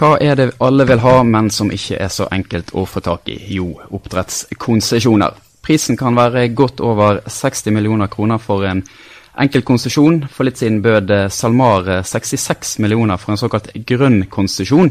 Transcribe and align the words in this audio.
Hva 0.00 0.14
er 0.16 0.32
det 0.32 0.46
alle 0.64 0.86
vil 0.88 1.02
ha, 1.04 1.18
men 1.28 1.50
som 1.52 1.68
ikke 1.68 1.98
er 2.00 2.08
så 2.08 2.24
enkelt 2.32 2.70
å 2.72 2.86
få 2.88 3.02
tak 3.04 3.26
i? 3.28 3.34
Jo, 3.52 3.66
oppdrettskonsesjoner. 3.92 5.34
Prisen 5.60 5.98
kan 6.00 6.16
være 6.16 6.46
godt 6.56 6.80
over 6.80 7.18
60 7.28 7.74
millioner 7.76 8.08
kroner 8.08 8.40
for 8.40 8.64
en 8.64 8.80
enkel 9.44 9.60
konsesjon. 9.60 10.22
For 10.32 10.48
litt 10.48 10.56
siden 10.56 10.78
bød 10.80 11.12
SalMar 11.28 11.90
66 12.08 12.78
millioner 12.80 13.20
for 13.20 13.34
en 13.34 13.40
såkalt 13.42 13.68
grønn 13.90 14.22
konsesjon. 14.32 14.88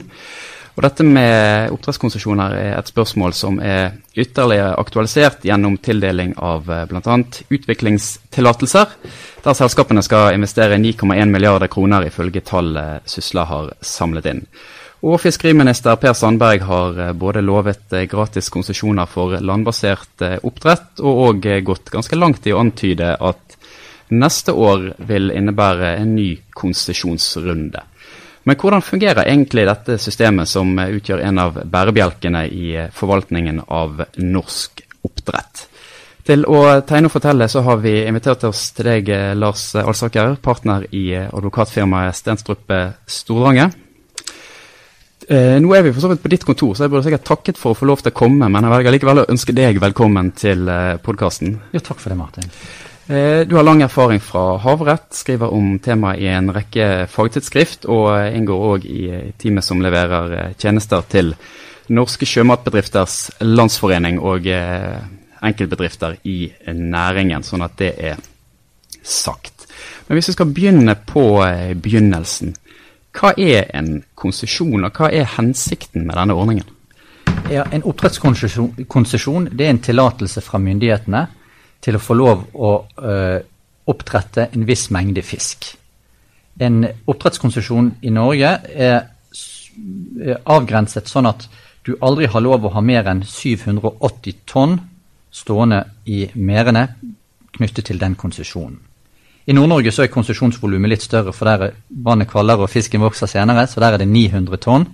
Og 0.77 0.85
dette 0.85 1.07
med 1.07 1.73
oppdrettskonsesjoner 1.73 2.53
er 2.59 2.75
et 2.77 2.91
spørsmål 2.93 3.33
som 3.33 3.57
er 3.65 3.95
ytterligere 4.13 4.75
aktualisert 4.77 5.41
gjennom 5.49 5.79
tildeling 5.81 6.35
av 6.37 6.69
eh, 6.69 6.83
bl.a. 6.85 7.15
utviklingstillatelser, 7.49 8.93
der 9.41 9.57
selskapene 9.57 10.05
skal 10.05 10.37
investere 10.37 10.77
9,1 10.77 11.33
milliarder 11.33 11.73
kroner 11.73 12.05
ifølge 12.05 12.45
tall 12.45 12.77
Sysla 13.09 13.47
har 13.49 13.73
samlet 13.81 14.29
inn. 14.35 14.45
Og 14.99 15.15
fiskeriminister 15.23 15.95
Per 15.95 16.15
Sandberg 16.17 16.65
har 16.67 16.97
eh, 16.99 17.13
både 17.15 17.43
lovet 17.45 17.93
eh, 17.95 18.07
gratis 18.11 18.49
konsesjoner 18.51 19.07
for 19.07 19.37
landbasert 19.39 20.25
oppdrett, 20.43 20.99
og 20.99 21.21
òg 21.29 21.47
gått 21.63 21.93
ganske 21.93 22.19
langt 22.19 22.47
i 22.47 22.53
å 22.55 22.59
antyde 22.59 23.13
at 23.15 23.55
neste 24.09 24.51
år 24.51 24.89
vil 25.07 25.31
innebære 25.31 25.93
en 26.01 26.15
ny 26.17 26.33
konsesjonsrunde. 26.51 27.85
Men 28.43 28.57
hvordan 28.59 28.83
fungerer 28.83 29.27
egentlig 29.29 29.67
dette 29.69 29.99
systemet 30.01 30.49
som 30.49 30.71
utgjør 30.73 31.21
en 31.27 31.41
av 31.43 31.59
bærebjelkene 31.69 32.45
i 32.49 32.69
forvaltningen 32.95 33.61
av 33.67 34.01
norsk 34.17 34.81
oppdrett? 35.05 35.67
Til 36.25 36.43
å 36.49 36.79
tegne 36.87 37.07
og 37.07 37.13
fortelle 37.13 37.47
så 37.51 37.61
har 37.65 37.79
vi 37.83 37.99
invitert 38.03 38.43
oss 38.49 38.71
til 38.75 38.89
deg, 38.89 39.11
Lars 39.37 39.69
Alsaker, 39.79 40.35
partner 40.41 40.87
i 40.91 41.13
advokatfirmaet 41.21 42.17
Stenstrup 42.17 42.73
Storlange. 43.09 43.69
Eh, 45.29 45.59
nå 45.61 45.69
er 45.77 45.83
vi 45.85 45.91
for 45.93 46.01
så 46.01 46.09
vidt 46.09 46.23
på 46.23 46.29
ditt 46.33 46.41
kontor, 46.41 46.71
så 46.73 46.87
jeg 46.87 46.89
burde 46.89 47.05
sikkert 47.05 47.27
takket 47.27 47.57
for 47.61 47.75
å 47.75 47.77
få 47.77 47.85
lov 47.85 47.99
til 48.01 48.09
å 48.09 48.17
komme, 48.17 48.47
men 48.49 48.65
jeg 48.65 48.73
velger 48.73 48.95
likevel 48.95 49.19
å 49.21 49.25
ønske 49.29 49.53
deg 49.53 49.77
velkommen 49.77 50.31
til 50.33 50.63
eh, 50.73 50.95
podkasten. 51.05 51.51
Jo, 51.75 51.81
takk 51.85 51.99
for 52.01 52.09
det, 52.09 52.17
Martin. 52.17 52.47
Eh, 53.09 53.43
du 53.45 53.53
har 53.59 53.67
lang 53.67 53.83
erfaring 53.85 54.17
fra 54.25 54.57
havrett, 54.63 55.11
skriver 55.13 55.53
om 55.53 55.75
temaet 55.85 56.23
i 56.23 56.31
en 56.33 56.49
rekke 56.53 57.05
fagtidsskrift, 57.13 57.85
og 57.85 58.09
inngår 58.37 58.65
òg 58.71 58.87
i 58.89 59.03
teamet 59.37 59.65
som 59.65 59.85
leverer 59.85 60.33
eh, 60.39 60.55
tjenester 60.57 61.05
til 61.13 61.35
Norske 61.93 62.25
sjømatbedrifters 62.29 63.19
landsforening 63.45 64.17
og 64.21 64.49
eh, 64.49 64.97
enkeltbedrifter 65.45 66.17
i 66.25 66.39
næringen, 66.73 67.45
sånn 67.45 67.65
at 67.65 67.77
det 67.77 67.91
er 68.11 68.17
sagt. 69.01 69.69
Men 70.07 70.17
hvis 70.17 70.31
vi 70.31 70.37
skal 70.39 70.49
begynne 70.57 70.97
på 71.05 71.27
begynnelsen. 71.85 72.57
Hva 73.19 73.33
er 73.35 73.67
en 73.75 73.97
konsesjon, 74.15 74.85
og 74.87 74.95
hva 74.95 75.09
er 75.11 75.27
hensikten 75.35 76.05
med 76.07 76.15
denne 76.15 76.37
ordningen? 76.39 76.67
Ja, 77.51 77.65
En 77.71 77.83
oppdrettskonsesjon 77.83 79.47
er 79.59 79.69
en 79.69 79.81
tillatelse 79.83 80.41
fra 80.41 80.59
myndighetene 80.61 81.25
til 81.81 81.97
å 81.97 82.01
få 82.03 82.15
lov 82.15 82.45
å 82.53 82.71
ø, 82.95 83.39
oppdrette 83.89 84.49
en 84.53 84.65
viss 84.67 84.87
mengde 84.93 85.23
fisk. 85.25 85.73
En 86.59 86.85
oppdrettskonsesjon 87.07 87.91
i 88.01 88.13
Norge 88.13 88.53
er 88.87 89.09
avgrenset 90.45 91.11
sånn 91.11 91.27
at 91.27 91.47
du 91.83 91.95
aldri 92.01 92.27
har 92.31 92.43
lov 92.43 92.67
å 92.67 92.73
ha 92.75 92.83
mer 92.83 93.07
enn 93.09 93.23
780 93.25 94.43
tonn 94.47 94.77
stående 95.31 95.83
i 96.05 96.27
merdene 96.35 96.87
knyttet 97.55 97.89
til 97.89 97.99
den 97.99 98.15
konsesjonen. 98.19 98.79
I 99.49 99.53
Nord-Norge 99.57 99.91
så 99.91 100.03
er 100.05 100.11
konsesjonsvolumet 100.13 100.91
litt 100.91 101.03
større, 101.05 101.33
for 101.33 101.49
der 101.49 101.63
er 101.65 101.77
vannet 102.05 102.29
kaldere 102.29 102.67
og 102.67 102.69
fisken 102.69 103.01
vokser 103.01 103.29
senere, 103.31 103.65
så 103.65 103.81
der 103.81 103.95
er 103.95 104.03
det 104.03 104.09
900 104.11 104.61
tonn. 104.61 104.85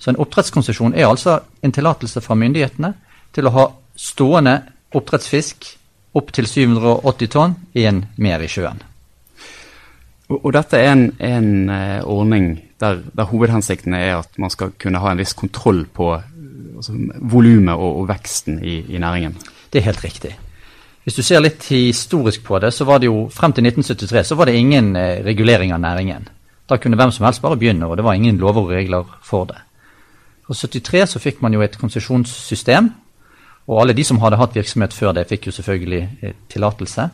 Så 0.00 0.10
en 0.10 0.20
oppdrettskonsesjon 0.24 0.96
er 0.96 1.10
altså 1.10 1.38
en 1.64 1.72
tillatelse 1.72 2.22
fra 2.24 2.36
myndighetene 2.38 2.94
til 3.36 3.48
å 3.48 3.52
ha 3.54 3.66
stående 3.96 4.56
oppdrettsfisk 4.94 5.68
opptil 6.16 6.48
780 6.48 7.30
tonn 7.34 7.56
i 7.76 7.84
en 7.90 8.04
mer 8.16 8.42
i 8.44 8.48
sjøen. 8.50 8.80
Og, 10.30 10.38
og 10.38 10.50
dette 10.56 10.80
er 10.80 10.92
en, 10.94 11.04
en 11.18 11.50
uh, 11.68 12.00
ordning 12.08 12.54
der, 12.80 13.02
der, 13.12 13.28
hovedhensikten 13.28 13.96
er 13.96 14.22
at 14.22 14.38
man 14.40 14.52
skal 14.52 14.72
kunne 14.80 15.02
ha 15.02 15.12
en 15.12 15.20
viss 15.20 15.36
kontroll 15.36 15.84
på 15.84 16.14
altså, 16.14 16.96
volumet 17.20 17.74
og, 17.74 18.00
og, 18.00 18.08
veksten 18.08 18.62
i, 18.64 18.80
i, 18.88 19.00
næringen? 19.02 19.36
Det 19.72 19.82
er 19.82 19.90
helt 19.90 20.04
riktig. 20.04 20.32
Hvis 21.04 21.18
du 21.18 21.22
ser 21.22 21.42
litt 21.44 21.66
historisk 21.68 22.44
på 22.46 22.58
det, 22.58 22.72
så 22.72 22.86
var 22.88 23.00
det 23.00 23.10
jo 23.10 23.26
frem 23.32 23.52
til 23.52 23.66
1973 23.66 24.24
så 24.30 24.38
var 24.40 24.48
det 24.48 24.56
ingen 24.56 24.94
uh, 24.96 25.20
regulering 25.24 25.74
av 25.76 25.82
næringen. 25.84 26.28
Da 26.68 26.78
kunne 26.80 26.96
hvem 26.96 27.12
som 27.12 27.26
helst 27.26 27.42
bare 27.44 27.58
begynne, 27.60 27.86
og 27.86 27.96
det 27.96 28.04
var 28.04 28.16
ingen 28.16 28.40
lover 28.40 28.62
og 28.62 28.72
regler 28.72 29.04
for 29.22 29.44
det. 29.50 29.58
Fra 30.46 30.56
73 30.56 31.06
så 31.12 31.20
fikk 31.20 31.42
man 31.44 31.52
jo 31.52 31.60
et 31.64 31.76
konsesjonssystem 31.80 32.88
og 33.64 33.80
alle 33.80 33.96
de 33.96 34.04
som 34.04 34.20
hadde 34.20 34.38
hatt 34.40 34.56
virksomhet 34.56 34.96
før 34.96 35.14
det, 35.16 35.28
fikk 35.28 35.48
jo 35.48 35.54
selvfølgelig 35.56 36.00
eh, 36.20 36.34
tillatelse. 36.52 37.06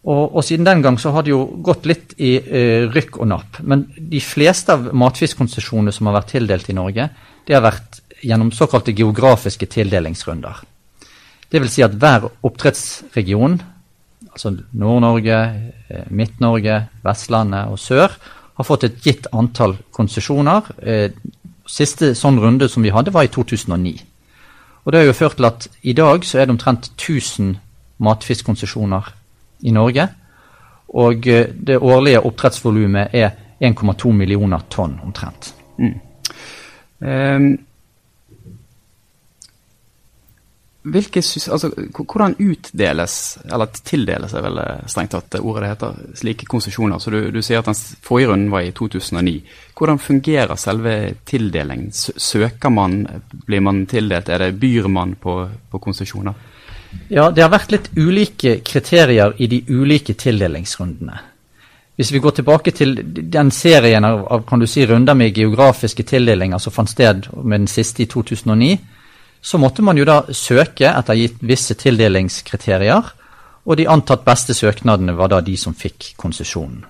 Og, 0.00 0.36
og, 0.36 0.40
siden 0.44 0.64
den 0.64 0.82
gang 0.84 0.96
så 1.00 1.12
har 1.12 1.24
det 1.24 1.32
jo 1.32 1.42
gått 1.64 1.86
litt 1.88 2.14
i 2.20 2.34
eh, 2.40 2.86
rykk 2.88 3.20
og 3.20 3.28
napp. 3.28 3.60
Men 3.68 3.86
de 3.96 4.20
fleste 4.24 4.76
av 4.76 4.90
matfiskkonsesjonene 4.96 5.92
som 5.92 6.08
har 6.08 6.20
vært 6.20 6.34
tildelt 6.36 6.70
i 6.72 6.76
Norge, 6.76 7.08
det 7.48 7.56
har 7.56 7.64
vært 7.64 8.00
gjennom 8.24 8.52
såkalte 8.52 8.94
geografiske 8.96 9.68
tildelingsrunder. 9.68 10.60
Vil 11.50 11.68
si 11.68 11.82
at 11.82 11.96
hver 11.98 12.28
oppdrettsregion, 12.46 13.60
altså 14.30 14.52
Nord-Norge, 14.72 15.38
eh, 15.90 16.04
Midt-Norge, 16.10 16.86
Vestlandet 17.02 17.72
og 17.72 17.78
sør, 17.78 18.14
har 18.56 18.64
fått 18.64 18.84
et 18.84 19.00
gitt 19.02 19.26
antall 19.32 19.74
konsesjoner. 19.92 20.70
Eh, 20.82 21.10
siste 21.66 22.14
sånn 22.14 22.38
runde 22.38 22.68
som 22.68 22.82
vi 22.82 22.92
hadde, 22.94 23.12
var 23.12 23.26
i 23.26 23.32
2009. 23.32 24.02
Og 24.84 24.92
Det 24.92 25.00
har 25.00 25.06
jo 25.06 25.12
ført 25.12 25.36
til 25.36 25.44
at 25.44 25.68
i 25.82 25.92
dag 25.92 26.24
så 26.24 26.38
er 26.38 26.46
det 26.46 26.54
omtrent 26.54 26.90
1000 26.96 27.56
matfiskkonsesjoner 27.98 29.12
i 29.62 29.70
Norge. 29.70 30.08
Og 30.88 31.26
eh, 31.26 31.48
det 31.66 31.78
årlige 31.78 32.22
oppdrettsvolumet 32.26 33.08
er 33.12 33.30
1,2 33.60 34.12
millioner 34.12 34.62
tonn 34.70 35.00
omtrent. 35.04 35.54
Mm. 35.78 36.00
Um, 37.00 37.58
Hvilke, 40.80 41.20
altså, 41.20 41.68
hvordan 41.92 42.38
utdeles, 42.40 43.14
eller 43.44 43.68
tildeles 43.84 44.32
er 44.32 44.44
vel 44.46 44.60
strengt 44.88 45.12
tatt 45.12 45.34
ordet 45.42 45.62
det 45.66 45.72
heter, 45.74 45.98
slike 46.16 46.46
konsesjoner? 46.48 47.02
Du, 47.04 47.18
du, 47.34 47.40
sier 47.44 47.60
at 47.60 47.68
den 47.68 47.76
forrige 47.76 48.30
runden 48.30 48.48
var 48.52 48.64
i 48.64 48.72
2009. 48.72 49.34
Hvordan 49.76 50.00
fungerer 50.00 50.56
selve 50.56 50.94
tildelingen? 51.28 51.90
Søker 51.92 52.72
man, 52.72 53.02
blir 53.44 53.60
man 53.60 53.82
tildelt, 53.90 54.30
er 54.32 54.46
det 54.46 54.54
byr 54.62 54.88
man 54.88 55.12
på, 55.20 55.34
på 55.68 55.80
konsesjoner? 55.84 56.38
Ja, 57.12 57.28
det 57.30 57.44
har 57.44 57.52
vært 57.52 57.74
litt 57.74 57.90
ulike 57.98 58.56
kriterier 58.64 59.36
i 59.36 59.50
de 59.52 59.60
ulike 59.68 60.16
tildelingsrundene. 60.16 61.18
Hvis 62.00 62.14
vi 62.14 62.22
går 62.24 62.38
tilbake 62.38 62.72
til 62.72 62.96
den 63.04 63.50
serien 63.52 64.06
av, 64.08 64.22
av 64.32 64.46
kan 64.48 64.62
du 64.62 64.66
si, 64.66 64.86
runder 64.88 65.12
med 65.12 65.36
geografiske 65.36 66.08
tildelinger 66.08 66.58
som 66.62 66.72
fant 66.72 66.88
sted 66.88 67.28
med 67.36 67.66
den 67.66 67.68
siste 67.68 68.06
i 68.06 68.08
2009, 68.08 68.78
så 69.40 69.58
måtte 69.58 69.82
man 69.82 69.98
jo 69.98 70.04
da 70.04 70.22
søke 70.36 70.90
etter 70.92 71.16
gitt 71.16 71.40
visse 71.40 71.76
tildelingskriterier, 71.80 73.10
og 73.64 73.76
de 73.76 73.88
antatt 73.88 74.24
beste 74.24 74.56
søknadene 74.56 75.14
var 75.16 75.32
da 75.32 75.40
de 75.44 75.56
som 75.60 75.76
fikk 75.76 76.14
konsesjonen. 76.20 76.84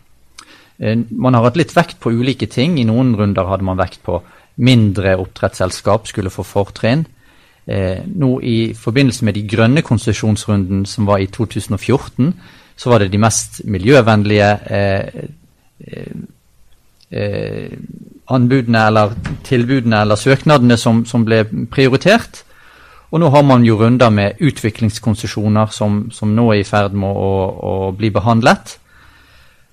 Eh, 0.78 0.98
man 1.10 1.34
har 1.36 1.46
hatt 1.46 1.58
litt 1.60 1.74
vekt 1.76 1.98
på 2.00 2.12
ulike 2.14 2.48
ting. 2.50 2.78
I 2.78 2.86
noen 2.88 3.12
runder 3.18 3.48
hadde 3.50 3.66
man 3.66 3.78
vekt 3.80 4.02
på 4.06 4.20
mindre 4.62 5.16
oppdrettsselskap 5.20 6.08
skulle 6.08 6.32
få 6.32 6.44
fortrinn. 6.46 7.04
Eh, 7.66 8.00
nå 8.06 8.30
i 8.42 8.72
forbindelse 8.74 9.26
med 9.26 9.36
de 9.36 9.44
grønne 9.50 9.82
konsesjonsrunden 9.86 10.86
som 10.88 11.06
var 11.10 11.20
i 11.20 11.28
2014, 11.30 12.32
så 12.76 12.90
var 12.90 13.02
det 13.02 13.10
de 13.12 13.20
mest 13.20 13.60
miljøvennlige 13.68 14.50
eh, 17.10 17.72
anbudene 18.30 18.86
eller 18.86 19.14
tilbudene 19.46 20.04
eller 20.04 20.18
søknadene 20.20 20.78
som, 20.78 21.04
som, 21.06 21.24
ble 21.26 21.42
prioritert. 21.72 22.44
Og 23.10 23.20
nå 23.20 23.30
har 23.34 23.42
man 23.42 23.64
jo 23.66 23.76
runder 23.80 24.10
med 24.14 24.38
utviklingskonsesjoner 24.38 25.72
som, 25.74 26.04
som 26.14 26.34
nå 26.34 26.46
er 26.54 26.62
i 26.62 26.66
ferd 26.66 26.94
med 26.94 27.10
å, 27.10 27.30
å 27.50 27.74
bli 27.96 28.12
behandlet. 28.14 28.76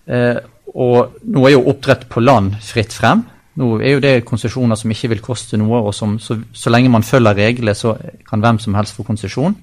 Eh, 0.09 0.39
og 0.73 1.19
nå 1.29 1.45
er 1.45 1.55
jo 1.55 1.67
oppdrett 1.69 2.07
på 2.09 2.23
land 2.23 2.57
fritt 2.65 2.93
frem. 2.93 3.23
Nå 3.57 3.77
er 3.81 3.95
jo 3.95 4.01
det 4.03 4.25
konsesjoner 4.25 4.77
som 4.77 4.91
ikke 4.93 5.09
vil 5.13 5.23
koste 5.25 5.57
noe, 5.57 5.79
og 5.81 5.93
som 5.95 6.17
så, 6.21 6.37
så 6.53 6.73
lenge 6.73 6.91
man 6.93 7.05
følger 7.05 7.37
reglene, 7.37 7.73
så 7.77 7.95
kan 8.29 8.43
hvem 8.43 8.59
som 8.61 8.77
helst 8.77 8.97
få 8.97 9.05
konsesjon. 9.07 9.55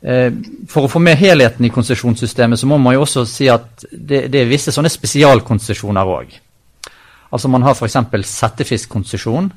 Eh, 0.00 0.32
for 0.68 0.86
å 0.86 0.90
få 0.90 1.00
med 1.02 1.18
helheten 1.20 1.66
i 1.66 1.72
konsesjonssystemet, 1.72 2.58
så 2.58 2.68
må 2.68 2.78
man 2.80 2.96
jo 2.96 3.02
også 3.04 3.26
si 3.28 3.50
at 3.52 3.84
det, 3.90 4.28
det 4.32 4.42
er 4.42 4.48
visse 4.48 4.72
sånne 4.72 4.92
spesialkonsesjoner 4.92 6.14
òg. 6.14 6.38
Altså 7.30 7.48
Man 7.48 7.62
har 7.62 7.76
f.eks. 7.76 7.98
settefiskkonsesjon. 8.26 9.50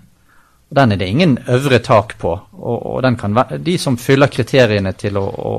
Den 0.74 0.92
er 0.92 0.98
det 0.98 1.08
ingen 1.08 1.38
øvre 1.48 1.80
tak 1.80 2.18
på. 2.20 2.32
og, 2.52 2.86
og 2.96 3.04
være, 3.04 3.58
De 3.58 3.78
som 3.78 3.98
fyller 3.98 4.28
kriteriene 4.28 4.94
til 4.94 5.18
å, 5.18 5.24
å, 5.24 5.54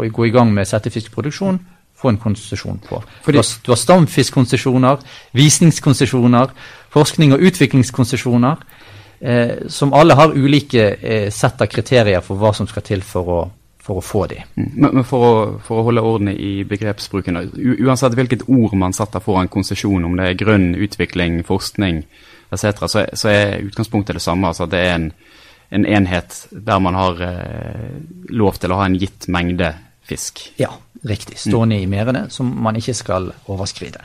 å, 0.00 0.08
gå 0.08 0.26
i 0.26 0.30
gang 0.30 0.52
med 0.54 0.68
settefiskproduksjon, 0.68 1.60
får 1.96 2.10
en 2.10 2.18
konsesjon 2.20 2.80
på. 2.88 3.02
Fordi, 3.24 3.36
du, 3.36 3.42
har, 3.42 3.52
du 3.66 3.70
har 3.72 3.80
stamfiskkonsesjoner, 3.80 5.04
visningskonsesjoner, 5.32 6.52
forskning- 6.92 7.32
og 7.36 7.44
utviklingskonsesjoner, 7.48 8.64
eh, 9.20 9.54
som 9.68 9.94
alle 9.96 10.14
har 10.14 10.34
ulike 10.36 10.90
eh, 11.00 11.30
sett 11.32 11.62
av 11.62 11.70
kriterier 11.72 12.20
for 12.24 12.36
hva 12.40 12.52
som 12.54 12.68
skal 12.68 12.84
til 12.84 13.04
for 13.06 13.32
å, 13.32 13.40
for 13.86 14.00
å 14.00 14.04
få 14.04 14.24
de. 14.30 14.40
Mm. 14.58 14.70
Men, 14.82 15.04
for, 15.06 15.24
å, 15.24 15.34
for, 15.62 15.80
å, 15.80 15.86
holde 15.86 16.02
orden 16.04 16.30
i 16.32 16.64
begrepsbruken, 16.66 17.38
uansett 17.86 18.16
hvilket 18.18 18.46
ord 18.50 18.74
man 18.78 18.96
setter 18.96 19.22
foran 19.22 19.50
konsesjon, 19.52 20.04
om 20.08 20.16
det 20.18 20.30
er 20.30 20.40
grønn 20.40 20.72
utvikling, 20.74 21.42
forskning 21.46 22.02
etc., 22.50 22.86
så, 22.86 23.04
så, 23.12 23.30
er 23.30 23.62
utgangspunktet 23.66 24.18
det 24.18 24.24
samme. 24.24 24.50
altså 24.50 24.66
Det 24.70 24.80
er 24.82 24.96
en, 24.96 25.06
en 25.70 25.86
enhet 25.98 26.40
der 26.50 26.82
man 26.82 26.98
har 26.98 27.22
eh, 27.28 27.94
lov 28.34 28.58
til 28.58 28.74
å 28.74 28.80
ha 28.80 28.90
en 28.90 28.98
gitt 28.98 29.28
mengde 29.32 29.70
fisk. 30.06 30.48
Ja, 30.58 30.72
riktig. 31.06 31.38
Stående 31.46 31.78
mm. 31.78 31.82
i 31.82 31.90
merdene, 31.90 32.26
som 32.30 32.50
man 32.62 32.78
ikke 32.78 32.94
skal 32.94 33.30
overskride. 33.46 34.02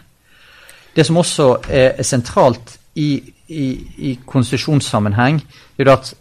Det 0.94 1.06
som 1.08 1.18
også 1.22 1.54
er 1.72 2.02
sentralt 2.04 2.76
i, 3.00 3.16
i, 3.48 3.66
i 4.12 4.18
konsesjonssammenheng, 4.28 5.40
er 5.80 5.94
at 5.94 6.12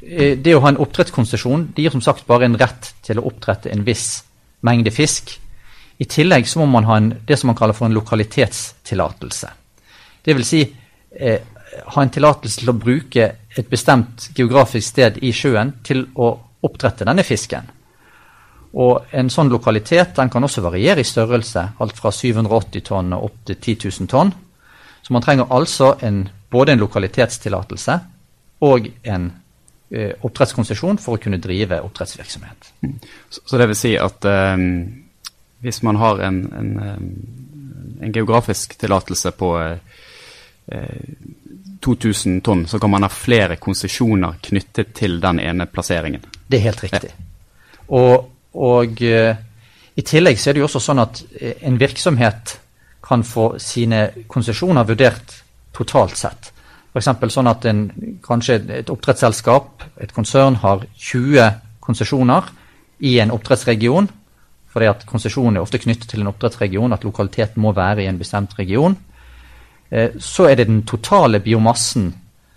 det 0.00 0.52
å 0.54 0.60
ha 0.60 0.70
en 0.72 0.80
oppdrettskonsesjon 0.82 1.70
gir 1.76 1.90
som 1.94 2.02
sagt 2.04 2.26
bare 2.28 2.46
en 2.46 2.58
rett 2.60 2.92
til 3.06 3.20
å 3.20 3.26
oppdrette 3.30 3.70
en 3.72 3.84
viss 3.86 4.24
mengde 4.66 4.92
fisk. 4.92 5.32
I 5.98 6.04
tillegg 6.04 6.48
så 6.48 6.60
må 6.60 6.66
man 6.74 6.88
ha 6.88 6.98
en, 7.00 7.12
det 7.26 7.38
som 7.40 7.48
man 7.50 7.56
kaller 7.56 7.76
for 7.76 7.88
en 7.88 7.96
lokalitetstillatelse. 7.96 9.52
Vil 10.26 10.44
si 10.44 10.60
eh, 10.66 11.40
ha 11.94 12.02
en 12.02 12.12
tillatelse 12.12 12.60
til 12.60 12.72
å 12.72 12.76
bruke 12.76 13.28
et 13.56 13.70
bestemt 13.70 14.28
geografisk 14.36 14.92
sted 14.92 15.20
i 15.24 15.32
sjøen 15.32 15.78
til 15.86 16.04
å 16.14 16.32
oppdrette 16.66 17.06
denne 17.06 17.24
fisken. 17.24 17.72
Og 18.76 19.06
En 19.12 19.30
sånn 19.32 19.48
lokalitet 19.48 20.16
den 20.18 20.28
kan 20.28 20.44
også 20.44 20.60
variere 20.60 21.00
i 21.00 21.08
størrelse, 21.08 21.62
alt 21.80 21.96
fra 21.96 22.12
780 22.12 22.84
tonn 22.84 23.14
og 23.16 23.30
opp 23.30 23.38
til 23.48 23.56
10 23.56 23.88
000 23.88 24.10
tonn. 24.10 24.32
Så 25.00 25.14
man 25.14 25.22
trenger 25.22 25.48
altså 25.50 25.94
en, 26.02 26.26
både 26.50 26.74
en 26.74 26.82
lokalitetstillatelse 26.82 27.98
og 28.66 28.90
en 29.04 29.30
eh, 29.30 29.45
oppdrettskonsesjon 29.94 30.98
for 30.98 31.16
å 31.16 31.22
kunne 31.22 31.40
drive 31.42 31.80
oppdrettsvirksomhet. 31.86 32.70
Mm. 32.82 32.94
Så, 33.30 33.56
det 33.56 33.68
vil 33.70 33.78
si 33.78 33.92
at 34.00 34.26
eh, 34.26 34.54
hvis 35.64 35.82
man 35.86 36.00
har 36.02 36.22
en, 36.26 36.40
en, 36.58 36.72
en 38.02 38.14
geografisk 38.14 38.74
tillatelse 38.80 39.34
på 39.38 39.52
eh, 39.62 41.02
2000 41.86 42.40
tonn, 42.42 42.64
så 42.66 42.80
kan 42.82 42.90
man 42.90 43.06
ha 43.06 43.12
flere 43.12 43.60
konsesjoner 43.62 44.40
knyttet 44.42 44.94
til 44.96 45.20
den 45.22 45.38
ene 45.40 45.68
plasseringen? 45.70 46.24
Det 46.46 46.58
er 46.58 46.66
helt 46.70 46.82
riktig. 46.88 47.12
Ja. 47.12 47.22
Og 47.86 48.32
og 48.56 49.02
i 49.02 50.04
tillegg 50.04 50.38
så 50.40 50.50
er 50.50 50.56
det 50.56 50.62
jo 50.62 50.68
også 50.68 50.80
sånn 50.80 51.02
at 51.02 51.20
en 51.60 51.76
virksomhet 51.80 52.56
kan 53.04 53.22
få 53.26 53.56
sine 53.62 54.08
konsesjoner 54.32 54.86
vurdert 54.88 55.34
totalt 55.76 56.16
sett. 56.18 56.50
F.eks. 56.96 57.32
sånn 57.34 57.50
at 57.50 57.66
en, 57.68 57.86
kanskje 58.24 58.60
et 58.78 58.90
oppdrettsselskap, 58.92 59.84
et 60.00 60.12
konsern, 60.16 60.56
har 60.62 60.86
20 60.96 61.58
konsesjoner 61.84 62.48
i 63.04 63.18
en 63.20 63.34
oppdrettsregion. 63.34 64.08
Fordi 64.72 64.88
at 64.88 65.04
konsesjonen 65.08 65.58
er 65.58 65.64
ofte 65.64 65.80
knyttet 65.80 66.08
til 66.08 66.24
en 66.24 66.30
oppdrettsregion, 66.32 66.92
at 66.96 67.04
lokaliteten 67.04 67.60
må 67.62 67.74
være 67.76 68.04
i 68.04 68.08
en 68.10 68.20
bestemt 68.20 68.56
region. 68.58 68.96
Eh, 69.90 70.16
så 70.18 70.48
er 70.48 70.56
det 70.56 70.70
den 70.70 70.86
totale 70.88 71.40
biomassen 71.44 72.14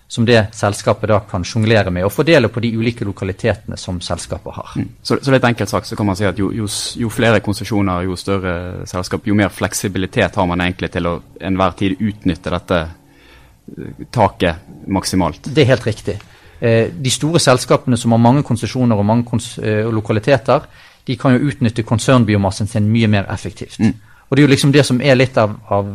som 0.09 0.25
det 0.25 0.39
selskapet 0.57 1.11
da 1.11 1.19
kan 1.29 1.43
sjonglere 1.45 1.91
med 1.93 2.07
og 2.07 2.09
fordele 2.09 2.49
på 2.49 2.63
de 2.63 2.71
ulike 2.79 3.05
lokalitetene 3.05 3.77
som 3.77 3.99
selskapet 4.01 4.55
har. 4.55 4.71
Mm. 4.75 4.87
Så, 5.05 5.19
så 5.21 5.35
litt 5.35 5.45
enkelt 5.45 5.69
sagt 5.69 5.85
så 5.85 5.95
kan 5.99 6.07
man 6.09 6.17
si 6.17 6.25
at 6.25 6.39
jo, 6.41 6.47
jo, 6.49 6.65
jo 6.97 7.11
flere 7.13 7.43
konsesjoner, 7.45 8.07
jo 8.07 8.17
større 8.17 8.87
selskap, 8.89 9.27
jo 9.29 9.37
mer 9.37 9.53
fleksibilitet 9.53 10.39
har 10.39 10.49
man 10.49 10.63
egentlig 10.65 10.89
til 10.95 11.11
å 11.11 11.19
enhver 11.45 11.77
tid 11.77 12.01
utnytte 12.01 12.55
dette 12.55 12.79
taket 14.11 14.67
maksimalt. 14.87 15.49
Det 15.55 15.63
er 15.63 15.71
helt 15.73 15.87
riktig. 15.87 16.17
Eh, 16.59 16.91
de 16.91 17.11
store 17.11 17.39
selskapene 17.39 17.97
som 17.97 18.11
har 18.11 18.21
mange 18.21 18.43
konsesjoner 18.43 18.99
og 18.99 19.05
mange 19.05 19.39
eh, 19.63 19.87
lokaliteter, 19.93 20.67
de 21.07 21.17
kan 21.17 21.33
jo 21.33 21.49
utnytte 21.49 21.83
konsernbiomassen 21.83 22.67
sin 22.67 22.89
mye 22.91 23.07
mer 23.07 23.29
effektivt. 23.33 23.79
Mm. 23.79 23.93
Og 24.29 24.37
det 24.37 24.43
er 24.43 24.47
jo 24.47 24.53
liksom 24.53 24.71
det 24.71 24.85
som 24.85 25.01
er 25.01 25.17
litt 25.17 25.37
av, 25.37 25.55
av, 25.69 25.93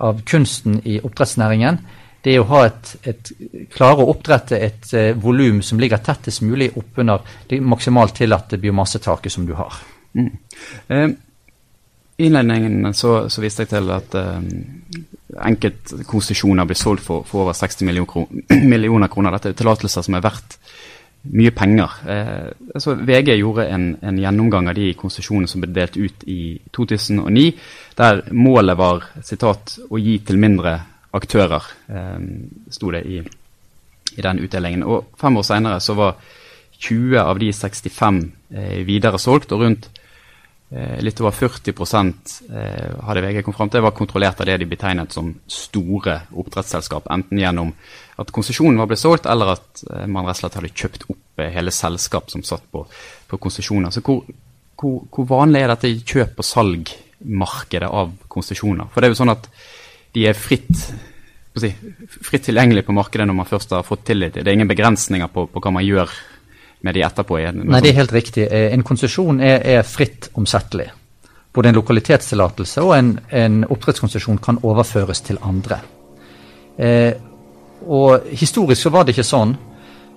av 0.00 0.22
kunsten 0.24 0.80
i 0.84 1.00
oppdrettsnæringen 1.04 1.80
det 2.26 2.34
er 2.34 2.42
å 2.42 2.48
ha 2.50 2.64
et, 2.66 2.88
et, 3.06 3.28
klare 3.70 4.02
å 4.02 4.10
oppdrette 4.10 4.58
et 4.58 4.88
uh, 4.96 5.12
volum 5.22 5.60
som 5.62 5.78
ligger 5.78 6.00
tettest 6.02 6.42
mulig 6.42 6.72
oppunder 6.74 7.22
det 7.46 7.60
maksimalt 7.62 8.16
tillatte 8.18 8.58
biomassetaket 8.58 9.32
som 9.32 9.46
du 9.46 9.52
har. 9.54 9.76
Mm. 10.18 10.32
Eh, 10.90 11.06
innledningen 12.16 12.94
så, 12.94 13.28
så, 13.28 13.42
viste 13.44 13.64
jeg 13.64 13.72
til 13.74 13.90
at 13.92 14.14
eh, 14.16 14.42
enkeltkonsesjoner 15.50 16.68
blir 16.68 16.78
solgt 16.78 17.04
for, 17.04 17.26
for, 17.28 17.44
over 17.44 17.56
60 17.56 17.84
millioner 17.88 18.10
kroner. 18.10 18.44
millioner 18.72 19.12
kroner. 19.12 19.36
Dette 19.36 19.52
er 19.52 19.58
tillatelser 19.58 20.06
som 20.06 20.16
er 20.16 20.24
verdt 20.24 20.58
mye 21.34 21.52
penger. 21.54 21.96
Eh, 22.08 22.48
altså 22.74 22.94
VG 22.94 23.34
gjorde 23.40 23.66
en, 23.72 23.88
en, 24.02 24.20
gjennomgang 24.22 24.70
av 24.70 24.78
de 24.78 24.92
konsesjonene 24.98 25.50
som 25.50 25.62
ble 25.62 25.72
delt 25.74 25.96
ut 25.98 26.26
i 26.30 26.56
2009, 26.76 27.46
der 27.98 28.22
målet 28.36 28.78
var 28.78 29.08
citat, 29.24 29.76
å 29.90 30.00
gi 30.00 30.18
til 30.26 30.40
mindre 30.40 30.78
aktører, 31.16 31.68
eh, 31.90 32.18
sto 32.72 32.92
det 32.94 33.04
i, 33.08 33.20
i, 34.16 34.22
den 34.22 34.42
utdelingen. 34.44 34.86
Og 34.86 35.12
fem 35.20 35.36
år 35.40 35.48
senere 35.48 35.82
så 35.84 35.96
var 35.98 36.16
20 36.76 37.18
av 37.22 37.40
de 37.40 37.52
65 37.56 38.24
eh, 38.52 38.80
videre 38.86 39.20
solgt, 39.20 39.52
og 39.56 39.64
rundt 39.64 39.90
litt 40.68 41.20
over 41.22 41.30
40 41.30 41.70
eh, 41.70 43.04
hadde 43.06 43.22
VG 43.22 43.42
kommet 43.44 43.58
fram 43.58 43.70
til, 43.70 43.84
var 43.84 43.94
kontrollert 43.94 44.40
av 44.42 44.48
det 44.48 44.56
de 44.58 44.66
betegnet 44.66 45.14
som 45.14 45.28
store 45.46 46.18
oppdrettsselskap. 46.34 47.06
Enten 47.14 47.38
gjennom 47.38 47.70
at 48.18 48.32
konsesjonen 48.34 48.80
var 48.80 48.90
blitt 48.90 49.02
solgt, 49.02 49.28
eller 49.30 49.54
at 49.54 49.84
eh, 49.86 50.08
man 50.10 50.26
rett 50.26 50.40
og 50.40 50.42
slett 50.42 50.58
hadde 50.58 50.72
kjøpt 50.74 51.06
opp 51.12 51.42
eh, 51.42 51.52
hele 51.54 51.70
selskap 51.74 52.32
som 52.34 52.42
satt 52.46 52.66
på, 52.72 52.82
på 53.30 53.38
konsesjoner. 53.46 53.94
Så 53.94 54.02
hvor, 54.02 54.24
hvor, 54.74 55.04
hvor, 55.06 55.28
vanlig 55.36 55.62
er 55.62 55.74
dette 55.74 55.92
kjøp- 56.02 56.42
og 56.42 56.50
salgmarkedet 56.50 57.92
av 58.02 58.16
konsesjoner? 58.32 58.90
For 58.90 59.00
det 59.00 59.10
er 59.10 59.14
jo 59.14 59.20
sånn 59.22 59.36
at 59.36 59.46
de 60.16 60.26
er 60.26 60.38
fritt, 60.38 60.86
si, 61.54 61.70
fritt 62.10 62.48
tilgjengelige 62.48 62.88
på 62.88 62.96
markedet 62.96 63.28
når 63.28 63.38
man 63.38 63.48
først 63.48 63.76
har 63.76 63.86
fått 63.86 64.08
tillit. 64.10 64.40
Det 64.40 64.48
er 64.48 64.58
ingen 64.58 64.74
begrensninger 64.74 65.30
på, 65.30 65.46
på 65.52 65.62
hva 65.62 65.78
man 65.78 65.86
gjør 65.86 66.10
med 66.86 66.96
de 66.96 67.02
etterpå. 67.06 67.40
Nei, 67.58 67.82
det 67.82 67.90
er 67.90 68.00
helt 68.00 68.14
riktig. 68.14 68.46
Eh, 68.46 68.70
en 68.74 68.86
konsesjon 68.86 69.42
er, 69.42 69.60
er, 69.76 69.82
fritt 69.86 70.30
omsettelig. 70.38 70.88
Både 71.56 71.70
en 71.70 71.78
lokalitetstillatelse 71.78 72.82
og 72.84 72.94
en, 72.96 73.12
en 73.32 73.62
oppdrettskonsesjon 73.64 74.40
kan 74.44 74.60
overføres 74.66 75.22
til 75.26 75.40
andre. 75.42 75.80
Eh, 76.76 77.12
og 77.86 78.28
Historisk 78.36 78.82
så 78.82 78.92
var 78.92 79.06
det 79.06 79.14
ikke 79.14 79.26
sånn. 79.26 79.54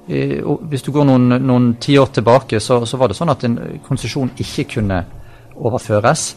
Eh, 0.10 0.42
hvis 0.72 0.84
du 0.84 0.92
går 0.96 1.08
noen, 1.08 1.38
noen 1.46 1.72
tiår 1.82 2.12
tilbake, 2.20 2.60
så, 2.60 2.82
så, 2.86 3.00
var 3.00 3.12
det 3.12 3.18
sånn 3.18 3.32
at 3.32 3.46
en 3.48 3.58
konsesjon 3.86 4.34
ikke 4.42 4.68
kunne 4.76 5.04
overføres. 5.56 6.30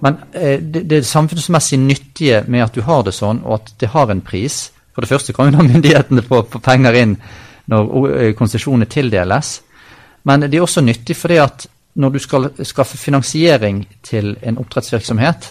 Men 0.00 0.22
eh, 0.32 0.58
det, 0.60 0.86
det 0.90 1.04
samfunnsmessig 1.06 1.78
nyttige 1.82 2.44
med 2.48 2.64
at 2.64 2.76
du 2.76 2.82
har 2.86 3.04
det 3.06 3.14
sånn, 3.16 3.44
og 3.44 3.60
at 3.60 3.74
det 3.80 3.92
har 3.94 4.10
en 4.10 4.24
pris 4.24 4.70
For 4.90 5.04
det 5.04 5.12
første 5.12 5.32
kan 5.32 5.52
jo 5.54 5.62
myndighetene 5.62 6.24
få, 6.26 6.42
penger 6.58 6.96
inn 6.98 7.12
når 7.70 8.32
konsesjonene 8.34 8.88
tildeles. 8.90 9.60
Men 10.22 10.44
det 10.46 10.56
er 10.58 10.64
også 10.64 10.84
nyttig 10.84 11.16
fordi 11.16 11.38
at 11.40 11.66
når 12.00 12.12
du 12.14 12.18
skal 12.22 12.50
skaffe 12.66 12.98
finansiering 12.98 13.82
til 14.06 14.36
en 14.46 14.58
oppdrettsvirksomhet, 14.62 15.50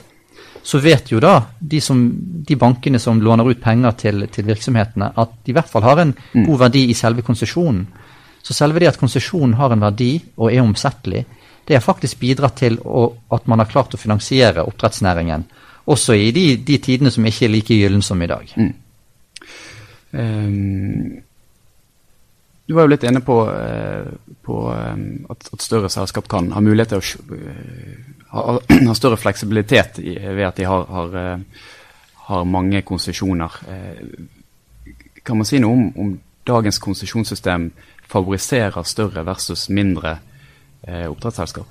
så 0.63 0.79
vet 0.83 1.11
jo 1.11 1.19
da 1.23 1.33
de, 1.59 1.79
som, 1.81 1.99
de 2.47 2.55
bankene 2.59 2.99
som 2.99 3.21
låner 3.21 3.47
ut 3.47 3.61
penger 3.61 3.95
til, 3.99 4.27
til, 4.31 4.47
virksomhetene, 4.47 5.11
at 5.17 5.35
de 5.45 5.51
i 5.51 5.55
hvert 5.55 5.69
fall 5.71 5.85
har 5.85 6.01
en 6.01 6.13
mm. 6.13 6.45
god 6.45 6.59
verdi 6.65 6.85
i 6.89 6.97
selve 6.97 7.23
konsesjonen. 7.25 7.85
Så 8.43 8.55
selve 8.55 8.81
det 8.81 8.91
at 8.91 8.99
konsesjonen 8.99 9.55
har 9.59 9.73
en 9.73 9.83
verdi 9.83 10.13
og 10.37 10.51
er 10.51 10.63
omsettelig, 10.63 11.25
det 11.67 11.77
har 11.77 11.85
faktisk 11.85 12.19
bidratt 12.23 12.57
til 12.63 12.79
å, 12.81 13.05
at 13.35 13.47
man 13.47 13.61
har 13.61 13.69
klart 13.69 13.93
å 13.93 13.99
finansiere 14.01 14.63
oppdrettsnæringen. 14.65 15.43
Også 15.89 16.15
i 16.17 16.31
de, 16.33 16.45
de 16.65 16.77
tidene 16.81 17.11
som 17.13 17.25
ikke 17.25 17.45
er 17.45 17.53
like 17.53 17.77
gyllen 17.77 18.01
som 18.05 18.21
i 18.21 18.29
dag. 18.29 18.53
Mm. 18.57 18.71
Um, 20.09 21.19
du 22.69 22.75
var 22.77 22.85
jo 22.85 22.93
litt 22.93 23.03
inne 23.09 23.23
på, 23.25 23.35
uh, 23.49 24.35
på 24.45 24.59
um, 24.69 25.03
at, 25.33 25.49
at, 25.49 25.65
større 25.65 25.89
selskap 25.89 26.29
kan 26.29 26.51
ha 26.53 26.61
mulighet 26.61 26.93
til 26.93 27.01
å 27.01 27.33
uh, 27.33 28.07
ha, 28.35 28.45
ha, 28.91 28.95
større 28.97 29.17
fleksibilitet 29.17 29.97
ved 30.05 30.45
at 30.45 30.61
de 30.61 30.69
har, 30.69 30.85
har, 30.85 31.43
har 32.29 32.45
mange 32.45 32.83
konsesjoner. 32.85 33.59
kan 35.25 35.37
man 35.37 35.49
si 35.49 35.59
noe 35.59 35.73
om, 35.73 35.87
om 35.97 36.15
dagens 36.45 36.77
konsesjonssystem 36.81 37.71
favoriserer 38.09 38.85
større 38.85 39.25
versus 39.25 39.67
mindre 39.73 40.19
Eh, 40.81 41.11
oppdrettsselskap? 41.11 41.67